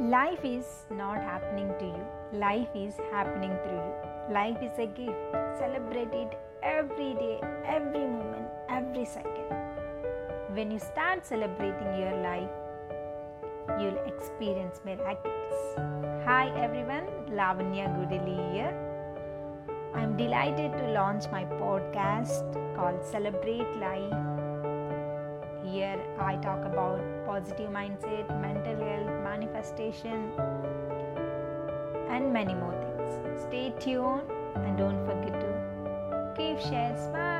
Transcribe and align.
Life 0.00 0.42
is 0.44 0.64
not 0.90 1.18
happening 1.20 1.68
to 1.78 1.84
you, 1.84 2.06
life 2.40 2.68
is 2.74 2.94
happening 3.12 3.50
through 3.62 3.76
you. 3.76 4.32
Life 4.32 4.56
is 4.62 4.78
a 4.78 4.86
gift. 4.86 5.12
Celebrate 5.58 6.14
it 6.14 6.38
every 6.62 7.12
day, 7.12 7.38
every 7.66 8.06
moment, 8.06 8.46
every 8.70 9.04
second. 9.04 9.52
When 10.54 10.70
you 10.70 10.78
start 10.78 11.26
celebrating 11.26 11.98
your 12.00 12.16
life, 12.22 12.48
you'll 13.78 14.02
experience 14.06 14.80
miracles. 14.86 15.76
Hi 16.24 16.50
everyone, 16.56 17.04
Lavanya 17.28 17.92
Gudelli 17.92 18.54
here. 18.54 18.72
I'm 19.94 20.16
delighted 20.16 20.72
to 20.78 20.92
launch 20.92 21.24
my 21.30 21.44
podcast 21.44 22.54
called 22.74 23.04
Celebrate 23.04 23.76
Life. 23.76 24.14
Here 25.62 26.00
I 26.18 26.36
talk 26.36 26.64
about 26.64 27.21
positive 27.42 27.70
mindset, 27.70 28.28
mental 28.40 28.76
health, 28.76 29.24
manifestation, 29.24 30.30
and 32.08 32.32
many 32.32 32.54
more 32.54 32.72
things. 32.72 33.42
Stay 33.42 33.74
tuned 33.80 34.22
and 34.54 34.78
don't 34.78 35.04
forget 35.04 35.40
to 35.40 36.34
keep 36.36 36.60
share. 36.60 36.96
Smile. 36.96 37.31